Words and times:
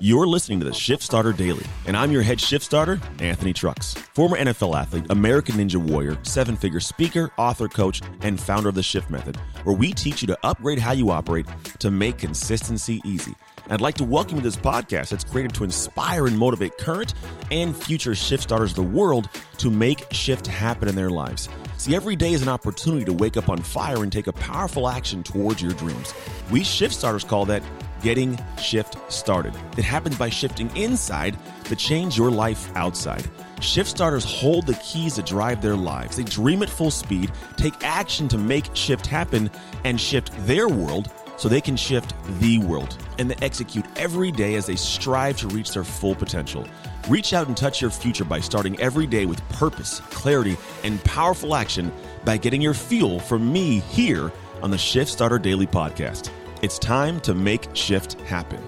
You're 0.00 0.26
listening 0.26 0.58
to 0.60 0.64
the 0.64 0.72
Shift 0.72 1.02
Starter 1.02 1.32
Daily, 1.32 1.64
and 1.86 1.96
I'm 1.96 2.10
your 2.10 2.22
head 2.22 2.40
shift 2.40 2.64
starter, 2.64 3.00
Anthony 3.20 3.52
Trucks. 3.52 3.94
Former 3.94 4.36
NFL 4.36 4.76
athlete, 4.76 5.06
American 5.10 5.54
Ninja 5.54 5.76
Warrior, 5.76 6.18
seven 6.24 6.56
figure 6.56 6.80
speaker, 6.80 7.30
author, 7.38 7.68
coach, 7.68 8.02
and 8.22 8.40
founder 8.40 8.68
of 8.68 8.74
the 8.74 8.82
Shift 8.82 9.10
Method, 9.10 9.36
where 9.62 9.76
we 9.76 9.92
teach 9.92 10.22
you 10.22 10.26
to 10.26 10.38
upgrade 10.42 10.78
how 10.78 10.92
you 10.92 11.10
operate 11.10 11.46
to 11.78 11.90
make 11.90 12.18
consistency 12.18 13.00
easy. 13.04 13.34
I'd 13.70 13.80
like 13.80 13.94
to 13.94 14.04
welcome 14.04 14.36
you 14.36 14.42
to 14.42 14.48
this 14.48 14.56
podcast 14.56 15.10
that's 15.10 15.24
created 15.24 15.54
to 15.54 15.64
inspire 15.64 16.26
and 16.26 16.36
motivate 16.36 16.76
current 16.76 17.14
and 17.50 17.74
future 17.74 18.14
shift 18.14 18.42
starters 18.42 18.70
of 18.70 18.76
the 18.76 18.82
world 18.82 19.28
to 19.58 19.70
make 19.70 20.04
shift 20.12 20.46
happen 20.46 20.88
in 20.88 20.96
their 20.96 21.10
lives. 21.10 21.48
See, 21.78 21.94
every 21.94 22.16
day 22.16 22.32
is 22.32 22.42
an 22.42 22.48
opportunity 22.48 23.04
to 23.04 23.12
wake 23.12 23.36
up 23.36 23.48
on 23.48 23.62
fire 23.62 24.02
and 24.02 24.12
take 24.12 24.26
a 24.26 24.32
powerful 24.32 24.88
action 24.88 25.22
towards 25.22 25.62
your 25.62 25.72
dreams. 25.72 26.12
We 26.50 26.62
shift 26.62 26.94
starters 26.94 27.24
call 27.24 27.46
that 27.46 27.62
getting 28.04 28.38
shift 28.58 28.96
started. 29.10 29.54
It 29.78 29.84
happens 29.84 30.16
by 30.16 30.28
shifting 30.28 30.74
inside 30.76 31.36
to 31.64 31.74
change 31.74 32.18
your 32.18 32.30
life 32.30 32.70
outside. 32.76 33.28
Shift 33.60 33.88
starters 33.88 34.24
hold 34.24 34.66
the 34.66 34.74
keys 34.74 35.16
that 35.16 35.24
drive 35.24 35.62
their 35.62 35.74
lives. 35.74 36.18
They 36.18 36.22
dream 36.24 36.62
at 36.62 36.68
full 36.68 36.90
speed, 36.90 37.32
take 37.56 37.82
action 37.82 38.28
to 38.28 38.38
make 38.38 38.66
shift 38.74 39.06
happen, 39.06 39.50
and 39.84 39.98
shift 39.98 40.30
their 40.46 40.68
world 40.68 41.10
so 41.38 41.48
they 41.48 41.62
can 41.62 41.76
shift 41.76 42.14
the 42.40 42.58
world 42.58 42.96
and 43.18 43.30
they 43.30 43.44
execute 43.44 43.86
every 43.96 44.30
day 44.30 44.54
as 44.54 44.66
they 44.66 44.76
strive 44.76 45.38
to 45.38 45.48
reach 45.48 45.72
their 45.72 45.82
full 45.82 46.14
potential. 46.14 46.66
Reach 47.08 47.32
out 47.32 47.48
and 47.48 47.56
touch 47.56 47.80
your 47.80 47.90
future 47.90 48.24
by 48.24 48.38
starting 48.38 48.78
every 48.80 49.06
day 49.06 49.24
with 49.24 49.46
purpose, 49.48 50.00
clarity, 50.10 50.56
and 50.84 51.02
powerful 51.04 51.54
action 51.54 51.90
by 52.24 52.36
getting 52.36 52.60
your 52.60 52.74
fuel 52.74 53.18
from 53.18 53.50
me 53.50 53.80
here 53.80 54.30
on 54.62 54.70
the 54.70 54.78
Shift 54.78 55.10
Starter 55.10 55.38
Daily 55.38 55.66
Podcast. 55.66 56.30
It's 56.64 56.78
time 56.78 57.20
to 57.20 57.34
make 57.34 57.68
shift 57.74 58.18
happen. 58.22 58.58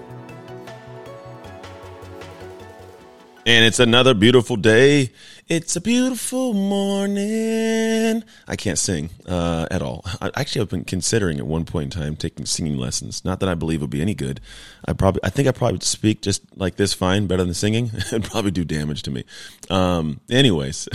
And 3.43 3.65
it's 3.65 3.79
another 3.79 4.13
beautiful 4.13 4.55
day. 4.55 5.09
It's 5.47 5.75
a 5.75 5.81
beautiful 5.81 6.53
morning. 6.53 8.23
I 8.47 8.55
can't 8.55 8.77
sing 8.77 9.09
uh, 9.25 9.65
at 9.71 9.81
all. 9.81 10.05
I 10.21 10.29
actually 10.35 10.59
have 10.59 10.69
been 10.69 10.83
considering 10.83 11.39
at 11.39 11.47
one 11.47 11.65
point 11.65 11.95
in 11.95 11.99
time 11.99 12.15
taking 12.15 12.45
singing 12.45 12.77
lessons. 12.77 13.25
Not 13.25 13.39
that 13.39 13.49
I 13.49 13.55
believe 13.55 13.79
it 13.79 13.85
would 13.85 13.89
be 13.89 14.03
any 14.03 14.13
good. 14.13 14.41
I 14.87 14.93
probably, 14.93 15.21
I 15.23 15.31
think 15.31 15.47
I 15.47 15.51
probably 15.51 15.73
would 15.73 15.83
speak 15.83 16.21
just 16.21 16.43
like 16.55 16.75
this 16.75 16.93
fine, 16.93 17.25
better 17.25 17.43
than 17.43 17.55
singing. 17.55 17.85
It'd 17.95 18.25
probably 18.25 18.51
do 18.51 18.63
damage 18.63 19.01
to 19.03 19.11
me. 19.11 19.23
Um, 19.71 20.19
anyways, 20.29 20.87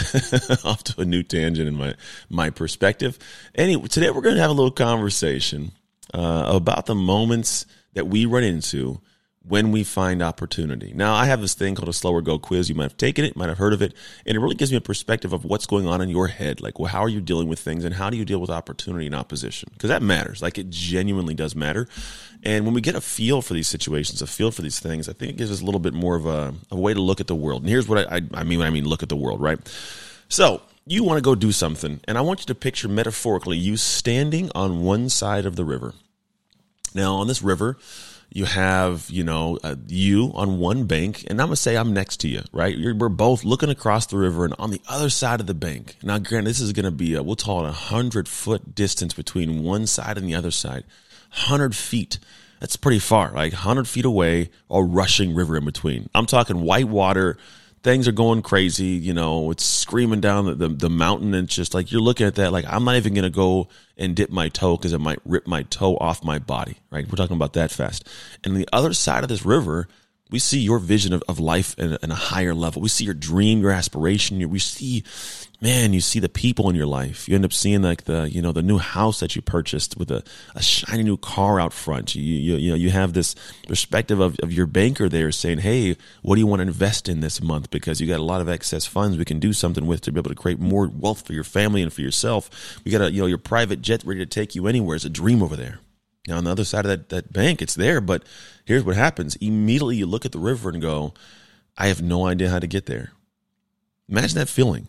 off 0.64 0.84
to 0.84 1.00
a 1.00 1.04
new 1.04 1.24
tangent 1.24 1.66
in 1.66 1.74
my 1.74 1.96
my 2.30 2.50
perspective. 2.50 3.18
Anyway, 3.56 3.88
today 3.88 4.10
we're 4.10 4.20
going 4.20 4.36
to 4.36 4.40
have 4.40 4.50
a 4.50 4.54
little 4.54 4.70
conversation 4.70 5.72
uh, 6.12 6.44
about 6.48 6.86
the 6.86 6.94
moments 6.94 7.66
that 7.94 8.06
we 8.06 8.26
run 8.26 8.44
into 8.44 9.00
when 9.44 9.72
we 9.72 9.82
find 9.82 10.22
opportunity. 10.22 10.92
Now, 10.94 11.14
I 11.14 11.26
have 11.26 11.40
this 11.40 11.54
thing 11.54 11.74
called 11.74 11.88
a 11.88 11.92
Slow 11.92 12.12
or 12.12 12.22
Go 12.22 12.38
quiz. 12.38 12.68
You 12.68 12.76
might 12.76 12.84
have 12.84 12.96
taken 12.96 13.24
it, 13.24 13.36
might 13.36 13.48
have 13.48 13.58
heard 13.58 13.72
of 13.72 13.82
it, 13.82 13.92
and 14.24 14.36
it 14.36 14.40
really 14.40 14.54
gives 14.54 14.70
me 14.70 14.76
a 14.76 14.80
perspective 14.80 15.32
of 15.32 15.44
what's 15.44 15.66
going 15.66 15.86
on 15.86 16.00
in 16.00 16.08
your 16.08 16.28
head. 16.28 16.60
Like, 16.60 16.78
well, 16.78 16.88
how 16.88 17.00
are 17.00 17.08
you 17.08 17.20
dealing 17.20 17.48
with 17.48 17.58
things 17.58 17.84
and 17.84 17.94
how 17.94 18.08
do 18.08 18.16
you 18.16 18.24
deal 18.24 18.40
with 18.40 18.50
opportunity 18.50 19.06
and 19.06 19.14
opposition? 19.14 19.70
Because 19.72 19.88
that 19.88 20.02
matters. 20.02 20.42
Like, 20.42 20.58
it 20.58 20.70
genuinely 20.70 21.34
does 21.34 21.56
matter. 21.56 21.88
And 22.44 22.64
when 22.64 22.74
we 22.74 22.80
get 22.80 22.94
a 22.94 23.00
feel 23.00 23.42
for 23.42 23.54
these 23.54 23.68
situations, 23.68 24.22
a 24.22 24.26
feel 24.26 24.52
for 24.52 24.62
these 24.62 24.78
things, 24.78 25.08
I 25.08 25.12
think 25.12 25.32
it 25.32 25.36
gives 25.38 25.50
us 25.50 25.60
a 25.60 25.64
little 25.64 25.80
bit 25.80 25.94
more 25.94 26.14
of 26.14 26.26
a, 26.26 26.54
a 26.70 26.76
way 26.76 26.94
to 26.94 27.00
look 27.00 27.20
at 27.20 27.26
the 27.26 27.34
world. 27.34 27.62
And 27.62 27.68
here's 27.68 27.88
what 27.88 28.06
I, 28.06 28.16
I, 28.16 28.20
I 28.34 28.44
mean 28.44 28.60
when 28.60 28.68
I 28.68 28.70
mean 28.70 28.88
look 28.88 29.02
at 29.02 29.08
the 29.08 29.16
world, 29.16 29.40
right? 29.40 29.58
So, 30.28 30.62
you 30.86 31.04
want 31.04 31.18
to 31.18 31.22
go 31.22 31.34
do 31.34 31.52
something, 31.52 32.00
and 32.04 32.18
I 32.18 32.22
want 32.22 32.40
you 32.40 32.46
to 32.46 32.54
picture 32.54 32.88
metaphorically 32.88 33.56
you 33.56 33.76
standing 33.76 34.50
on 34.54 34.82
one 34.82 35.08
side 35.08 35.46
of 35.46 35.56
the 35.56 35.64
river. 35.64 35.94
Now, 36.94 37.14
on 37.14 37.28
this 37.28 37.42
river, 37.42 37.78
you 38.30 38.46
have, 38.46 39.08
you 39.10 39.22
know, 39.22 39.58
uh, 39.62 39.76
you 39.88 40.32
on 40.34 40.58
one 40.58 40.84
bank, 40.84 41.24
and 41.28 41.40
I'm 41.40 41.48
gonna 41.48 41.56
say 41.56 41.76
I'm 41.76 41.92
next 41.92 42.18
to 42.20 42.28
you, 42.28 42.42
right? 42.52 42.76
You're, 42.76 42.94
we're 42.94 43.08
both 43.08 43.44
looking 43.44 43.68
across 43.68 44.06
the 44.06 44.16
river, 44.16 44.44
and 44.44 44.54
on 44.58 44.70
the 44.70 44.80
other 44.88 45.10
side 45.10 45.40
of 45.40 45.46
the 45.46 45.54
bank. 45.54 45.96
Now, 46.02 46.18
granted, 46.18 46.48
this 46.50 46.60
is 46.60 46.72
gonna 46.72 46.90
be 46.90 47.14
a 47.14 47.22
we'll 47.22 47.36
call 47.36 47.64
it 47.64 47.68
a 47.68 47.72
hundred 47.72 48.28
foot 48.28 48.74
distance 48.74 49.14
between 49.14 49.62
one 49.62 49.86
side 49.86 50.18
and 50.18 50.26
the 50.26 50.34
other 50.34 50.50
side. 50.50 50.84
Hundred 51.30 51.76
feet. 51.76 52.18
That's 52.60 52.76
pretty 52.76 53.00
far, 53.00 53.32
like 53.32 53.52
hundred 53.52 53.88
feet 53.88 54.04
away, 54.04 54.50
a 54.70 54.82
rushing 54.82 55.34
river 55.34 55.56
in 55.56 55.64
between. 55.64 56.08
I'm 56.14 56.26
talking 56.26 56.62
white 56.62 56.88
water 56.88 57.36
things 57.82 58.06
are 58.06 58.12
going 58.12 58.42
crazy. 58.42 58.86
You 58.86 59.12
know, 59.12 59.50
it's 59.50 59.64
screaming 59.64 60.20
down 60.20 60.46
the, 60.46 60.54
the, 60.54 60.68
the, 60.68 60.90
mountain. 60.90 61.34
And 61.34 61.46
it's 61.46 61.54
just 61.54 61.74
like, 61.74 61.90
you're 61.90 62.00
looking 62.00 62.26
at 62.26 62.36
that, 62.36 62.52
like, 62.52 62.64
I'm 62.68 62.84
not 62.84 62.96
even 62.96 63.14
going 63.14 63.24
to 63.24 63.30
go 63.30 63.68
and 63.96 64.14
dip 64.14 64.30
my 64.30 64.48
toe 64.48 64.76
because 64.76 64.92
it 64.92 65.00
might 65.00 65.18
rip 65.24 65.46
my 65.46 65.62
toe 65.64 65.96
off 65.96 66.24
my 66.24 66.38
body, 66.38 66.78
right? 66.90 67.06
We're 67.08 67.16
talking 67.16 67.36
about 67.36 67.54
that 67.54 67.70
fast. 67.70 68.08
And 68.44 68.56
the 68.56 68.68
other 68.72 68.92
side 68.94 69.22
of 69.22 69.28
this 69.28 69.44
river, 69.44 69.88
we 70.32 70.38
see 70.38 70.58
your 70.58 70.78
vision 70.78 71.12
of, 71.12 71.22
of 71.28 71.38
life 71.38 71.78
in 71.78 71.92
a, 71.92 71.98
in 72.02 72.10
a 72.10 72.16
higher 72.16 72.54
level. 72.54 72.82
We 72.82 72.88
see 72.88 73.04
your 73.04 73.14
dream, 73.14 73.60
your 73.60 73.70
aspiration. 73.70 74.48
we 74.48 74.58
see, 74.58 75.04
man, 75.60 75.92
you 75.92 76.00
see 76.00 76.18
the 76.18 76.28
people 76.30 76.70
in 76.70 76.74
your 76.74 76.86
life. 76.86 77.28
You 77.28 77.34
end 77.34 77.44
up 77.44 77.52
seeing 77.52 77.82
like 77.82 78.04
the, 78.04 78.28
you 78.30 78.40
know, 78.40 78.50
the 78.50 78.62
new 78.62 78.78
house 78.78 79.20
that 79.20 79.36
you 79.36 79.42
purchased 79.42 79.98
with 79.98 80.10
a, 80.10 80.24
a 80.54 80.62
shiny 80.62 81.02
new 81.02 81.18
car 81.18 81.60
out 81.60 81.74
front. 81.74 82.14
You, 82.14 82.22
you, 82.22 82.56
you 82.56 82.70
know, 82.70 82.76
you 82.76 82.90
have 82.90 83.12
this 83.12 83.34
perspective 83.68 84.20
of, 84.20 84.36
of 84.42 84.52
your 84.52 84.66
banker 84.66 85.08
there 85.08 85.30
saying, 85.30 85.58
Hey, 85.58 85.96
what 86.22 86.36
do 86.36 86.40
you 86.40 86.46
want 86.46 86.60
to 86.60 86.66
invest 86.66 87.10
in 87.10 87.20
this 87.20 87.42
month? 87.42 87.70
Because 87.70 88.00
you 88.00 88.06
got 88.06 88.18
a 88.18 88.24
lot 88.24 88.40
of 88.40 88.48
excess 88.48 88.86
funds 88.86 89.18
we 89.18 89.26
can 89.26 89.38
do 89.38 89.52
something 89.52 89.86
with 89.86 90.00
to 90.00 90.12
be 90.12 90.18
able 90.18 90.30
to 90.30 90.34
create 90.34 90.58
more 90.58 90.88
wealth 90.88 91.26
for 91.26 91.34
your 91.34 91.44
family 91.44 91.82
and 91.82 91.92
for 91.92 92.00
yourself. 92.00 92.80
We 92.84 92.90
got 92.90 93.02
a, 93.02 93.12
you 93.12 93.20
know, 93.20 93.26
your 93.26 93.38
private 93.38 93.82
jet 93.82 94.02
ready 94.04 94.20
to 94.20 94.26
take 94.26 94.54
you 94.54 94.66
anywhere. 94.66 94.96
It's 94.96 95.04
a 95.04 95.10
dream 95.10 95.42
over 95.42 95.56
there. 95.56 95.80
Now, 96.28 96.38
on 96.38 96.44
the 96.44 96.50
other 96.50 96.64
side 96.64 96.86
of 96.86 96.90
that, 96.90 97.08
that 97.08 97.32
bank, 97.32 97.60
it's 97.60 97.74
there, 97.74 98.00
but 98.00 98.24
here's 98.64 98.84
what 98.84 98.96
happens. 98.96 99.36
Immediately 99.36 99.96
you 99.96 100.06
look 100.06 100.24
at 100.24 100.32
the 100.32 100.38
river 100.38 100.70
and 100.70 100.80
go, 100.80 101.14
I 101.76 101.88
have 101.88 102.02
no 102.02 102.26
idea 102.26 102.50
how 102.50 102.60
to 102.60 102.66
get 102.66 102.86
there. 102.86 103.12
Imagine 104.08 104.38
that 104.38 104.48
feeling. 104.48 104.88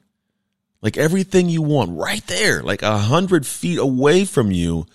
Like 0.81 0.97
everything 0.97 1.49
you 1.49 1.61
want 1.61 1.97
right 1.97 2.25
there, 2.27 2.61
like 2.61 2.81
a 2.81 2.97
hundred 2.97 3.47
feet 3.47 3.79
away 3.79 4.25
from 4.25 4.51
you. 4.51 4.85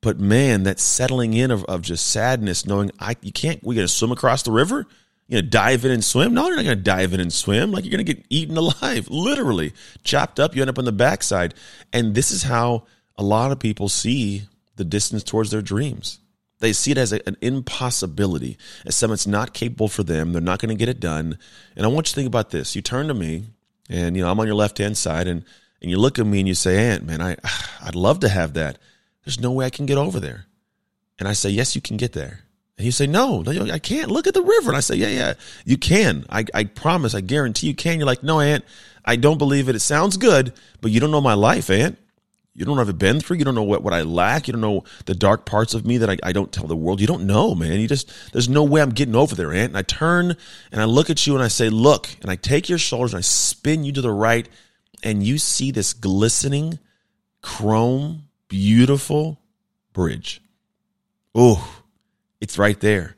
But 0.00 0.18
man, 0.18 0.62
that 0.62 0.80
settling 0.80 1.34
in 1.34 1.50
of, 1.50 1.64
of 1.64 1.82
just 1.82 2.06
sadness, 2.06 2.64
knowing 2.64 2.90
I 2.98 3.16
you 3.20 3.32
can't 3.32 3.62
we 3.62 3.74
gonna 3.74 3.88
swim 3.88 4.10
across 4.10 4.42
the 4.42 4.52
river? 4.52 4.86
You 5.26 5.38
gonna 5.38 5.50
dive 5.50 5.84
in 5.84 5.90
and 5.90 6.02
swim? 6.02 6.32
No, 6.32 6.46
you're 6.46 6.56
not 6.56 6.64
gonna 6.64 6.76
dive 6.76 7.12
in 7.12 7.20
and 7.20 7.32
swim. 7.32 7.72
Like 7.72 7.84
you're 7.84 7.90
gonna 7.90 8.04
get 8.04 8.24
eaten 8.30 8.56
alive, 8.56 9.08
literally. 9.10 9.74
Chopped 10.02 10.40
up, 10.40 10.56
you 10.56 10.62
end 10.62 10.70
up 10.70 10.78
on 10.78 10.86
the 10.86 10.92
backside. 10.92 11.52
And 11.92 12.14
this 12.14 12.30
is 12.30 12.44
how 12.44 12.84
a 13.16 13.22
lot 13.22 13.52
of 13.52 13.58
people 13.58 13.90
see 13.90 14.44
the 14.78 14.84
distance 14.84 15.22
towards 15.22 15.50
their 15.50 15.60
dreams. 15.60 16.20
They 16.60 16.72
see 16.72 16.90
it 16.90 16.98
as 16.98 17.12
a, 17.12 17.26
an 17.28 17.36
impossibility, 17.40 18.58
as 18.84 18.96
something 18.96 19.12
that's 19.12 19.26
not 19.26 19.54
capable 19.54 19.88
for 19.88 20.02
them. 20.02 20.32
They're 20.32 20.40
not 20.40 20.58
going 20.58 20.70
to 20.70 20.74
get 20.74 20.88
it 20.88 20.98
done. 20.98 21.38
And 21.76 21.84
I 21.84 21.88
want 21.88 22.08
you 22.08 22.10
to 22.10 22.14
think 22.14 22.26
about 22.26 22.50
this. 22.50 22.74
You 22.74 22.82
turn 22.82 23.08
to 23.08 23.14
me, 23.14 23.44
and 23.88 24.16
you 24.16 24.22
know 24.22 24.30
I'm 24.30 24.40
on 24.40 24.46
your 24.46 24.56
left 24.56 24.78
hand 24.78 24.96
side, 24.96 25.28
and 25.28 25.44
and 25.80 25.90
you 25.90 25.98
look 25.98 26.18
at 26.18 26.26
me 26.26 26.40
and 26.40 26.48
you 26.48 26.54
say, 26.54 26.90
"Ant, 26.90 27.04
man, 27.04 27.20
I 27.20 27.36
I'd 27.82 27.94
love 27.94 28.20
to 28.20 28.28
have 28.28 28.54
that. 28.54 28.78
There's 29.24 29.40
no 29.40 29.52
way 29.52 29.66
I 29.66 29.70
can 29.70 29.86
get 29.86 29.98
over 29.98 30.18
there." 30.18 30.46
And 31.18 31.28
I 31.28 31.32
say, 31.32 31.50
"Yes, 31.50 31.76
you 31.76 31.82
can 31.82 31.96
get 31.96 32.12
there." 32.12 32.40
And 32.76 32.84
you 32.84 32.92
say, 32.92 33.06
"No, 33.06 33.42
no, 33.42 33.72
I 33.72 33.78
can't. 33.78 34.10
Look 34.10 34.26
at 34.26 34.34
the 34.34 34.42
river." 34.42 34.70
And 34.70 34.76
I 34.76 34.80
say, 34.80 34.96
"Yeah, 34.96 35.08
yeah, 35.08 35.34
you 35.64 35.76
can. 35.76 36.26
I 36.28 36.44
I 36.54 36.64
promise. 36.64 37.14
I 37.14 37.20
guarantee 37.20 37.68
you 37.68 37.74
can." 37.74 37.98
You're 37.98 38.06
like, 38.06 38.24
"No, 38.24 38.40
Ant, 38.40 38.64
I 39.04 39.14
don't 39.14 39.38
believe 39.38 39.68
it. 39.68 39.76
It 39.76 39.80
sounds 39.80 40.16
good, 40.16 40.52
but 40.80 40.90
you 40.90 40.98
don't 40.98 41.12
know 41.12 41.20
my 41.20 41.34
life, 41.34 41.70
Ant." 41.70 41.98
You 42.58 42.64
don't 42.64 42.74
know 42.74 42.82
what 42.82 42.88
I've 42.88 42.98
been 42.98 43.20
through. 43.20 43.36
You 43.36 43.44
don't 43.44 43.54
know 43.54 43.62
what, 43.62 43.84
what 43.84 43.94
I 43.94 44.02
lack. 44.02 44.48
You 44.48 44.52
don't 44.52 44.60
know 44.60 44.82
the 45.04 45.14
dark 45.14 45.46
parts 45.46 45.74
of 45.74 45.86
me 45.86 45.98
that 45.98 46.10
I, 46.10 46.16
I 46.24 46.32
don't 46.32 46.50
tell 46.50 46.66
the 46.66 46.74
world. 46.74 47.00
You 47.00 47.06
don't 47.06 47.24
know, 47.24 47.54
man. 47.54 47.78
You 47.78 47.86
just, 47.86 48.10
there's 48.32 48.48
no 48.48 48.64
way 48.64 48.82
I'm 48.82 48.90
getting 48.90 49.14
over 49.14 49.36
there, 49.36 49.52
Ant. 49.52 49.70
And 49.70 49.78
I 49.78 49.82
turn 49.82 50.36
and 50.72 50.80
I 50.82 50.84
look 50.84 51.08
at 51.08 51.24
you 51.24 51.34
and 51.34 51.44
I 51.44 51.46
say, 51.46 51.68
look, 51.68 52.08
and 52.20 52.32
I 52.32 52.34
take 52.34 52.68
your 52.68 52.78
shoulders 52.78 53.14
and 53.14 53.18
I 53.18 53.22
spin 53.22 53.84
you 53.84 53.92
to 53.92 54.00
the 54.00 54.10
right 54.10 54.48
and 55.04 55.22
you 55.22 55.38
see 55.38 55.70
this 55.70 55.92
glistening, 55.92 56.80
chrome, 57.42 58.24
beautiful 58.48 59.40
bridge. 59.92 60.42
Oh, 61.36 61.80
it's 62.40 62.58
right 62.58 62.80
there. 62.80 63.17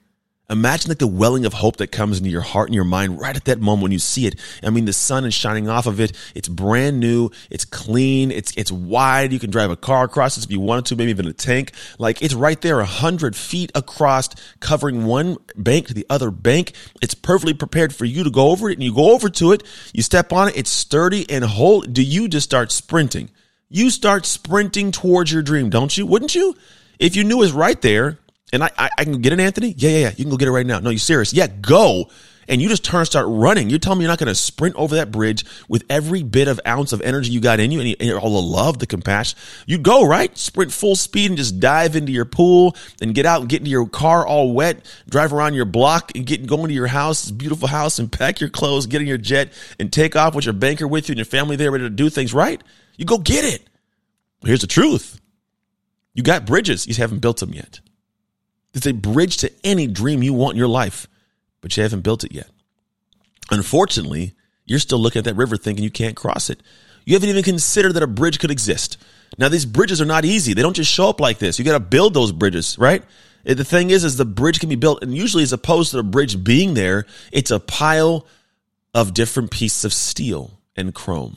Imagine 0.50 0.88
like 0.88 0.98
the 0.98 1.06
welling 1.06 1.46
of 1.46 1.52
hope 1.52 1.76
that 1.76 1.92
comes 1.92 2.18
into 2.18 2.28
your 2.28 2.40
heart 2.40 2.68
and 2.68 2.74
your 2.74 2.84
mind 2.84 3.20
right 3.20 3.36
at 3.36 3.44
that 3.44 3.60
moment 3.60 3.84
when 3.84 3.92
you 3.92 4.00
see 4.00 4.26
it. 4.26 4.34
I 4.64 4.70
mean, 4.70 4.84
the 4.84 4.92
sun 4.92 5.24
is 5.24 5.32
shining 5.32 5.68
off 5.68 5.86
of 5.86 6.00
it. 6.00 6.12
It's 6.34 6.48
brand 6.48 6.98
new. 6.98 7.30
It's 7.50 7.64
clean. 7.64 8.32
It's, 8.32 8.52
it's 8.56 8.72
wide. 8.72 9.32
You 9.32 9.38
can 9.38 9.50
drive 9.50 9.70
a 9.70 9.76
car 9.76 10.04
across 10.04 10.36
it 10.36 10.44
if 10.44 10.50
you 10.50 10.58
wanted 10.58 10.86
to, 10.86 10.96
maybe 10.96 11.10
even 11.10 11.28
a 11.28 11.32
tank. 11.32 11.72
Like 11.98 12.20
it's 12.20 12.34
right 12.34 12.60
there, 12.60 12.80
a 12.80 12.84
hundred 12.84 13.36
feet 13.36 13.70
across, 13.76 14.28
covering 14.58 15.04
one 15.04 15.36
bank 15.54 15.86
to 15.86 15.94
the 15.94 16.06
other 16.10 16.32
bank. 16.32 16.72
It's 17.00 17.14
perfectly 17.14 17.54
prepared 17.54 17.94
for 17.94 18.04
you 18.04 18.24
to 18.24 18.30
go 18.30 18.50
over 18.50 18.68
it 18.70 18.74
and 18.74 18.82
you 18.82 18.92
go 18.92 19.14
over 19.14 19.30
to 19.30 19.52
it. 19.52 19.62
You 19.92 20.02
step 20.02 20.32
on 20.32 20.48
it. 20.48 20.56
It's 20.56 20.70
sturdy 20.70 21.30
and 21.30 21.44
whole. 21.44 21.82
Do 21.82 22.02
you 22.02 22.26
just 22.26 22.44
start 22.44 22.72
sprinting? 22.72 23.30
You 23.68 23.90
start 23.90 24.26
sprinting 24.26 24.90
towards 24.90 25.32
your 25.32 25.42
dream, 25.42 25.70
don't 25.70 25.96
you? 25.96 26.06
Wouldn't 26.06 26.34
you? 26.34 26.56
If 26.98 27.14
you 27.14 27.22
knew 27.22 27.36
it 27.36 27.40
was 27.40 27.52
right 27.52 27.80
there, 27.80 28.18
and 28.52 28.64
I, 28.64 28.70
I, 28.76 28.90
I, 28.98 29.04
can 29.04 29.20
get 29.20 29.32
it, 29.32 29.40
Anthony? 29.40 29.74
Yeah, 29.76 29.90
yeah, 29.90 29.98
yeah. 29.98 30.10
You 30.10 30.24
can 30.24 30.30
go 30.30 30.36
get 30.36 30.48
it 30.48 30.52
right 30.52 30.66
now. 30.66 30.80
No, 30.80 30.90
you 30.90 30.98
serious? 30.98 31.32
Yeah, 31.32 31.46
go 31.46 32.10
and 32.50 32.60
you 32.60 32.68
just 32.68 32.84
turn 32.84 33.06
start 33.06 33.26
running. 33.28 33.70
You're 33.70 33.78
telling 33.78 34.00
me 34.00 34.04
you're 34.04 34.10
not 34.10 34.18
going 34.18 34.26
to 34.26 34.34
sprint 34.34 34.74
over 34.74 34.96
that 34.96 35.12
bridge 35.12 35.44
with 35.68 35.84
every 35.88 36.24
bit 36.24 36.48
of 36.48 36.60
ounce 36.66 36.92
of 36.92 37.00
energy 37.00 37.30
you 37.30 37.40
got 37.40 37.60
in 37.60 37.70
you 37.70 37.80
and, 37.80 37.96
and 38.00 38.12
all 38.18 38.42
the 38.42 38.46
love, 38.46 38.80
the 38.80 38.86
compassion. 38.86 39.38
You 39.66 39.78
go, 39.78 40.04
right? 40.04 40.36
Sprint 40.36 40.72
full 40.72 40.96
speed 40.96 41.30
and 41.30 41.38
just 41.38 41.60
dive 41.60 41.94
into 41.94 42.10
your 42.10 42.24
pool 42.24 42.76
and 43.00 43.14
get 43.14 43.24
out 43.24 43.40
and 43.40 43.48
get 43.48 43.60
into 43.60 43.70
your 43.70 43.88
car 43.88 44.26
all 44.26 44.52
wet, 44.52 44.84
drive 45.08 45.32
around 45.32 45.54
your 45.54 45.64
block 45.64 46.10
and 46.16 46.26
get 46.26 46.44
going 46.46 46.68
to 46.68 46.74
your 46.74 46.88
house, 46.88 47.30
beautiful 47.30 47.68
house 47.68 48.00
and 48.00 48.10
pack 48.10 48.40
your 48.40 48.50
clothes, 48.50 48.86
get 48.86 49.00
in 49.00 49.06
your 49.06 49.16
jet 49.16 49.52
and 49.78 49.92
take 49.92 50.16
off 50.16 50.34
with 50.34 50.44
your 50.44 50.52
banker 50.52 50.88
with 50.88 51.08
you 51.08 51.12
and 51.12 51.18
your 51.18 51.26
family 51.26 51.54
there 51.54 51.70
ready 51.70 51.84
to 51.84 51.90
do 51.90 52.10
things, 52.10 52.34
right? 52.34 52.60
You 52.96 53.04
go 53.04 53.18
get 53.18 53.44
it. 53.44 53.62
Here's 54.44 54.60
the 54.60 54.66
truth. 54.66 55.20
You 56.14 56.24
got 56.24 56.46
bridges. 56.46 56.88
You 56.88 56.94
haven't 56.96 57.20
built 57.20 57.38
them 57.38 57.54
yet. 57.54 57.80
It's 58.74 58.86
a 58.86 58.92
bridge 58.92 59.38
to 59.38 59.52
any 59.64 59.86
dream 59.86 60.22
you 60.22 60.32
want 60.32 60.54
in 60.54 60.58
your 60.58 60.68
life, 60.68 61.06
but 61.60 61.76
you 61.76 61.82
haven't 61.82 62.02
built 62.02 62.24
it 62.24 62.32
yet. 62.32 62.48
Unfortunately, 63.50 64.34
you're 64.64 64.78
still 64.78 64.98
looking 64.98 65.20
at 65.20 65.24
that 65.24 65.36
river 65.36 65.56
thinking 65.56 65.82
you 65.82 65.90
can't 65.90 66.16
cross 66.16 66.50
it. 66.50 66.62
You 67.04 67.14
haven't 67.14 67.30
even 67.30 67.42
considered 67.42 67.94
that 67.94 68.02
a 68.02 68.06
bridge 68.06 68.38
could 68.38 68.50
exist. 68.50 68.96
Now, 69.38 69.48
these 69.48 69.66
bridges 69.66 70.00
are 70.00 70.06
not 70.06 70.24
easy. 70.24 70.54
They 70.54 70.62
don't 70.62 70.76
just 70.76 70.92
show 70.92 71.08
up 71.08 71.20
like 71.20 71.38
this. 71.38 71.58
You 71.58 71.64
got 71.64 71.72
to 71.72 71.80
build 71.80 72.14
those 72.14 72.32
bridges, 72.32 72.78
right? 72.78 73.02
The 73.44 73.64
thing 73.64 73.90
is, 73.90 74.04
is 74.04 74.16
the 74.16 74.24
bridge 74.24 74.60
can 74.60 74.68
be 74.68 74.76
built, 74.76 75.02
and 75.02 75.14
usually, 75.14 75.42
as 75.42 75.52
opposed 75.52 75.90
to 75.90 75.96
the 75.96 76.02
bridge 76.02 76.42
being 76.44 76.74
there, 76.74 77.06
it's 77.32 77.50
a 77.50 77.58
pile 77.58 78.26
of 78.94 79.14
different 79.14 79.50
pieces 79.50 79.84
of 79.84 79.92
steel 79.92 80.60
and 80.76 80.94
chrome, 80.94 81.36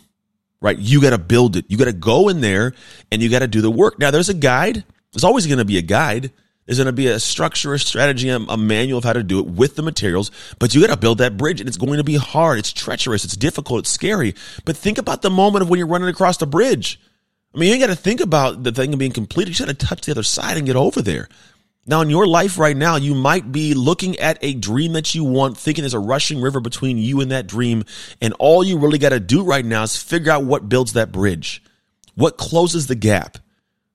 right? 0.59 0.77
You 0.77 1.01
got 1.01 1.11
to 1.11 1.17
build 1.17 1.55
it. 1.55 1.65
You 1.69 1.77
got 1.77 1.85
to 1.85 1.93
go 1.93 2.29
in 2.29 2.41
there 2.41 2.73
and 3.11 3.21
you 3.21 3.29
got 3.29 3.39
to 3.39 3.47
do 3.47 3.61
the 3.61 3.71
work. 3.71 3.99
Now, 3.99 4.11
there's 4.11 4.29
a 4.29 4.33
guide. 4.33 4.83
There's 5.11 5.23
always 5.23 5.47
going 5.47 5.59
to 5.59 5.65
be 5.65 5.77
a 5.77 5.81
guide. 5.81 6.31
There's 6.65 6.77
going 6.77 6.85
to 6.85 6.93
be 6.93 7.07
a 7.07 7.19
structure, 7.19 7.73
a 7.73 7.79
strategy, 7.79 8.29
a, 8.29 8.57
manual 8.57 8.97
of 8.97 9.03
how 9.03 9.13
to 9.13 9.23
do 9.23 9.39
it 9.39 9.47
with 9.47 9.75
the 9.75 9.81
materials, 9.81 10.31
but 10.59 10.73
you 10.73 10.81
got 10.81 10.93
to 10.93 10.99
build 10.99 11.17
that 11.17 11.35
bridge 11.35 11.59
and 11.59 11.67
it's 11.67 11.77
going 11.77 11.97
to 11.97 12.03
be 12.03 12.15
hard. 12.15 12.59
It's 12.59 12.71
treacherous. 12.71 13.25
It's 13.25 13.35
difficult. 13.35 13.79
It's 13.79 13.89
scary. 13.89 14.33
But 14.63 14.77
think 14.77 14.97
about 14.97 15.21
the 15.21 15.29
moment 15.29 15.63
of 15.63 15.69
when 15.69 15.77
you're 15.77 15.87
running 15.87 16.07
across 16.07 16.37
the 16.37 16.47
bridge. 16.47 17.01
I 17.53 17.59
mean, 17.59 17.67
you 17.67 17.75
ain't 17.75 17.83
got 17.83 17.87
to 17.87 17.95
think 17.95 18.21
about 18.21 18.63
the 18.63 18.71
thing 18.71 18.97
being 18.97 19.11
completed. 19.11 19.49
You 19.49 19.55
just 19.55 19.67
got 19.67 19.79
to 19.79 19.85
touch 19.85 20.05
the 20.05 20.11
other 20.11 20.23
side 20.23 20.57
and 20.57 20.65
get 20.65 20.75
over 20.75 21.01
there. 21.01 21.27
Now, 21.85 21.99
in 21.99 22.09
your 22.09 22.25
life 22.25 22.57
right 22.57 22.77
now, 22.77 22.95
you 22.95 23.13
might 23.13 23.51
be 23.51 23.73
looking 23.73 24.17
at 24.17 24.37
a 24.41 24.53
dream 24.53 24.93
that 24.93 25.13
you 25.13 25.25
want, 25.25 25.57
thinking 25.57 25.81
there's 25.81 25.93
a 25.93 25.99
rushing 25.99 26.41
river 26.41 26.61
between 26.61 26.97
you 26.97 27.19
and 27.19 27.31
that 27.31 27.45
dream. 27.45 27.83
And 28.21 28.33
all 28.39 28.63
you 28.63 28.77
really 28.77 28.97
got 28.97 29.09
to 29.09 29.19
do 29.19 29.43
right 29.43 29.65
now 29.65 29.83
is 29.83 30.01
figure 30.01 30.31
out 30.31 30.45
what 30.45 30.69
builds 30.69 30.93
that 30.93 31.11
bridge. 31.11 31.61
What 32.15 32.37
closes 32.37 32.87
the 32.87 32.95
gap? 32.95 33.37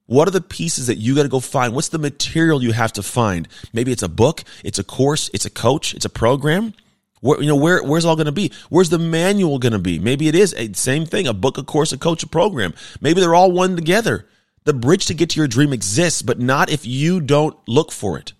What 0.08 0.26
are 0.26 0.30
the 0.30 0.40
pieces 0.40 0.86
that 0.86 0.96
you 0.96 1.14
got 1.14 1.24
to 1.24 1.28
go 1.28 1.38
find? 1.38 1.74
What's 1.74 1.90
the 1.90 1.98
material 1.98 2.62
you 2.62 2.72
have 2.72 2.94
to 2.94 3.02
find? 3.02 3.46
Maybe 3.74 3.92
it's 3.92 4.02
a 4.02 4.08
book, 4.08 4.42
it's 4.64 4.78
a 4.78 4.84
course, 4.84 5.28
it's 5.34 5.44
a 5.44 5.50
coach, 5.50 5.92
it's 5.92 6.06
a 6.06 6.08
program. 6.10 6.72
Where, 7.20 7.38
you 7.42 7.46
know, 7.46 7.56
where, 7.56 7.82
where's 7.82 8.06
all 8.06 8.16
going 8.16 8.24
to 8.24 8.32
be? 8.32 8.50
Where's 8.70 8.88
the 8.88 8.98
manual 8.98 9.58
going 9.58 9.74
to 9.74 9.78
be? 9.78 9.98
Maybe 9.98 10.26
it 10.26 10.34
is 10.34 10.54
a 10.56 10.72
same 10.72 11.04
thing, 11.04 11.26
a 11.26 11.34
book, 11.34 11.58
a 11.58 11.62
course, 11.62 11.92
a 11.92 11.98
coach, 11.98 12.22
a 12.22 12.26
program. 12.26 12.72
Maybe 13.02 13.20
they're 13.20 13.34
all 13.34 13.52
one 13.52 13.76
together. 13.76 14.26
The 14.64 14.72
bridge 14.72 15.04
to 15.06 15.14
get 15.14 15.28
to 15.30 15.40
your 15.40 15.46
dream 15.46 15.74
exists, 15.74 16.22
but 16.22 16.40
not 16.40 16.70
if 16.70 16.86
you 16.86 17.20
don't 17.20 17.56
look 17.68 17.92
for 17.92 18.16
it 18.16 18.32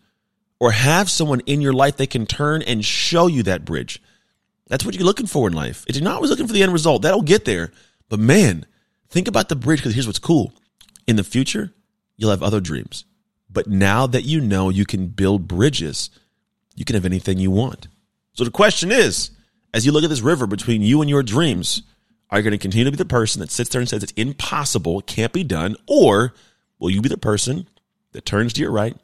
or 0.58 0.70
have 0.70 1.10
someone 1.10 1.40
in 1.40 1.60
your 1.60 1.74
life 1.74 1.98
that 1.98 2.08
can 2.08 2.24
turn 2.24 2.62
and 2.62 2.82
show 2.82 3.26
you 3.26 3.42
that 3.42 3.66
bridge. 3.66 4.00
That's 4.68 4.86
what 4.86 4.94
you're 4.94 5.04
looking 5.04 5.26
for 5.26 5.46
in 5.46 5.52
life. 5.52 5.84
If 5.86 5.96
you're 5.96 6.04
not 6.04 6.14
always 6.16 6.30
looking 6.30 6.46
for 6.46 6.54
the 6.54 6.62
end 6.62 6.72
result, 6.72 7.02
that'll 7.02 7.20
get 7.20 7.44
there. 7.44 7.72
But 8.08 8.20
man, 8.20 8.64
think 9.10 9.28
about 9.28 9.50
the 9.50 9.56
bridge 9.56 9.80
because 9.80 9.92
here's 9.92 10.06
what's 10.06 10.18
cool. 10.18 10.54
In 11.08 11.16
the 11.16 11.24
future, 11.24 11.72
you'll 12.18 12.30
have 12.30 12.42
other 12.42 12.60
dreams. 12.60 13.06
But 13.48 13.66
now 13.66 14.06
that 14.06 14.24
you 14.24 14.42
know 14.42 14.68
you 14.68 14.84
can 14.84 15.06
build 15.08 15.48
bridges, 15.48 16.10
you 16.76 16.84
can 16.84 16.94
have 16.94 17.06
anything 17.06 17.38
you 17.38 17.50
want. 17.50 17.88
So 18.34 18.44
the 18.44 18.50
question 18.50 18.92
is, 18.92 19.30
as 19.72 19.86
you 19.86 19.92
look 19.92 20.04
at 20.04 20.10
this 20.10 20.20
river 20.20 20.46
between 20.46 20.82
you 20.82 21.00
and 21.00 21.08
your 21.08 21.22
dreams, 21.22 21.82
are 22.28 22.38
you 22.38 22.42
going 22.42 22.52
to 22.52 22.58
continue 22.58 22.84
to 22.84 22.90
be 22.90 22.98
the 22.98 23.06
person 23.06 23.40
that 23.40 23.50
sits 23.50 23.70
there 23.70 23.80
and 23.80 23.88
says 23.88 24.02
it's 24.02 24.12
impossible, 24.12 24.98
it 24.98 25.06
can't 25.06 25.32
be 25.32 25.44
done? 25.44 25.76
Or 25.86 26.34
will 26.78 26.90
you 26.90 27.00
be 27.00 27.08
the 27.08 27.16
person 27.16 27.66
that 28.12 28.26
turns 28.26 28.52
to 28.52 28.60
your 28.60 28.70
right, 28.70 28.94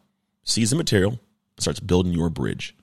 sees 0.42 0.68
the 0.68 0.76
material, 0.76 1.18
starts 1.58 1.80
building 1.80 2.12
your 2.12 2.28
bridge? 2.28 2.76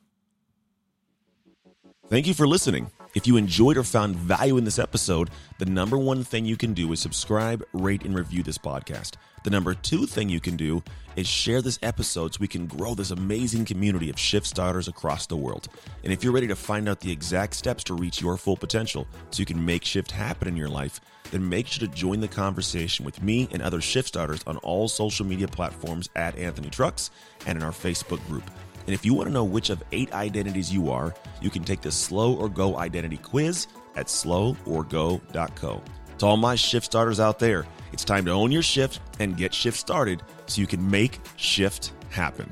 Thank 2.10 2.26
you 2.26 2.34
for 2.34 2.48
listening. 2.48 2.90
If 3.14 3.28
you 3.28 3.36
enjoyed 3.36 3.76
or 3.76 3.84
found 3.84 4.16
value 4.16 4.58
in 4.58 4.64
this 4.64 4.80
episode, 4.80 5.30
the 5.58 5.66
number 5.66 5.98
one 5.98 6.24
thing 6.24 6.46
you 6.46 6.56
can 6.56 6.74
do 6.74 6.92
is 6.94 7.02
subscribe, 7.02 7.62
rate, 7.74 8.06
and 8.06 8.16
review 8.16 8.42
this 8.42 8.58
podcast. 8.58 9.16
The 9.44 9.50
number 9.50 9.74
two 9.74 10.06
thing 10.06 10.30
you 10.30 10.40
can 10.40 10.56
do 10.56 10.82
is 11.18 11.28
share 11.28 11.62
this 11.62 11.78
episode 11.82 12.34
so 12.34 12.38
we 12.40 12.48
can 12.48 12.68
grow 12.68 12.96
this 12.96 13.12
amazing 13.12 13.66
community 13.66 14.10
of 14.10 14.18
shift 14.18 14.48
starters 14.48 14.88
across 14.88 15.26
the 15.26 15.36
world. 15.36 15.68
And 16.06 16.14
if 16.14 16.24
you're 16.24 16.32
ready 16.32 16.48
to 16.48 16.56
find 16.56 16.88
out 16.88 17.02
the 17.02 17.12
exact 17.12 17.56
steps 17.56 17.84
to 17.86 17.96
reach 17.96 18.22
your 18.22 18.38
full 18.38 18.56
potential 18.56 19.06
so 19.30 19.42
you 19.42 19.46
can 19.46 19.66
make 19.66 19.84
shift 19.84 20.12
happen 20.12 20.48
in 20.48 20.56
your 20.56 20.70
life, 20.70 21.02
then 21.32 21.48
make 21.48 21.68
sure 21.68 21.86
to 21.86 21.94
join 21.94 22.22
the 22.22 22.28
conversation 22.30 23.04
with 23.04 23.22
me 23.22 23.50
and 23.52 23.62
other 23.62 23.82
shift 23.82 24.08
starters 24.08 24.42
on 24.48 24.56
all 24.58 24.88
social 24.88 25.26
media 25.26 25.50
platforms 25.50 26.10
at 26.16 26.38
Anthony 26.38 26.70
Trucks 26.70 27.12
and 27.46 27.58
in 27.58 27.64
our 27.64 27.72
Facebook 27.72 28.26
group. 28.28 28.50
And 28.86 28.94
if 28.94 29.06
you 29.06 29.14
want 29.14 29.28
to 29.28 29.34
know 29.34 29.44
which 29.44 29.70
of 29.70 29.84
eight 29.92 30.14
identities 30.14 30.74
you 30.74 30.92
are, 30.92 31.14
you 31.42 31.50
can 31.50 31.64
take 31.64 31.82
the 31.82 31.92
Slow 31.92 32.36
or 32.36 32.50
Go 32.50 32.78
identity 32.78 33.18
quiz 33.18 33.68
at 33.96 34.08
sloworgo.co. 34.08 35.82
To 36.18 36.26
all 36.26 36.38
my 36.38 36.56
shift 36.56 36.86
starters 36.86 37.20
out 37.20 37.40
there, 37.40 37.66
it's 37.92 38.06
time 38.06 38.26
to 38.26 38.32
own 38.32 38.52
your 38.52 38.62
shift 38.62 39.00
and 39.20 39.36
get 39.36 39.54
shift 39.54 39.78
started 39.78 40.22
so 40.46 40.62
you 40.62 40.68
can 40.68 40.90
make 40.90 41.20
shift 41.36 41.94
happen. 42.10 42.52